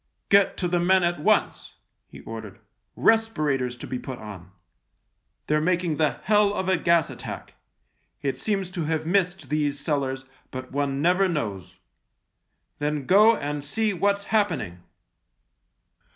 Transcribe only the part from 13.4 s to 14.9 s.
see what's happening."